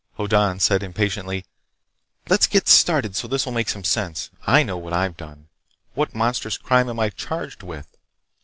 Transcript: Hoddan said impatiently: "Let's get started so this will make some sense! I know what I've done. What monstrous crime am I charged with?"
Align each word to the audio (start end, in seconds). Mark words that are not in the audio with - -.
Hoddan 0.17 0.59
said 0.59 0.81
impatiently: 0.81 1.45
"Let's 2.27 2.47
get 2.47 2.67
started 2.67 3.15
so 3.15 3.27
this 3.27 3.45
will 3.45 3.53
make 3.53 3.69
some 3.69 3.83
sense! 3.83 4.31
I 4.47 4.63
know 4.63 4.75
what 4.75 4.93
I've 4.93 5.15
done. 5.15 5.47
What 5.93 6.15
monstrous 6.15 6.57
crime 6.57 6.89
am 6.89 6.99
I 6.99 7.11
charged 7.11 7.61
with?" 7.61 7.85